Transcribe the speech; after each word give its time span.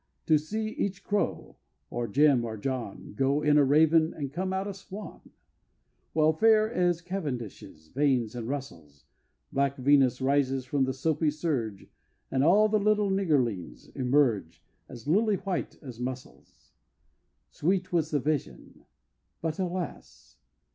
To 0.25 0.39
see 0.39 0.69
each 0.69 1.03
Crow, 1.03 1.57
or 1.91 2.07
Jim 2.07 2.43
or 2.43 2.57
John, 2.57 3.13
Go 3.15 3.43
in 3.43 3.55
a 3.59 3.63
raven 3.63 4.15
and 4.15 4.33
come 4.33 4.51
out 4.51 4.67
a 4.67 4.73
swan! 4.73 5.29
While 6.13 6.33
fair 6.33 6.67
as 6.73 7.01
Cavendishes, 7.01 7.89
Vanes, 7.89 8.33
and 8.33 8.47
Russels, 8.47 9.05
Black 9.53 9.77
Venus 9.77 10.19
rises 10.19 10.65
from 10.65 10.85
the 10.85 10.93
soapy 10.93 11.29
surge, 11.29 11.85
And 12.31 12.43
all 12.43 12.67
the 12.67 12.79
little 12.79 13.11
Niggerlings 13.11 13.89
emerge 13.95 14.63
As 14.89 15.07
lily 15.07 15.35
white 15.35 15.77
as 15.83 15.99
mussels. 15.99 16.71
Sweet 17.51 17.93
was 17.93 18.09
the 18.09 18.19
vision 18.19 18.83
but 19.39 19.59
alas! 19.59 20.39